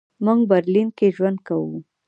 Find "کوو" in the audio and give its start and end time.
1.47-1.75